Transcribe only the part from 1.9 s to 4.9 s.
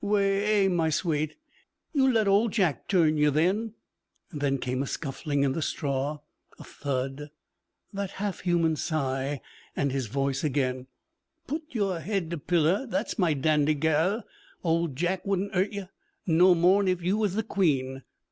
yu let old Jack turn yu, then!' Then came a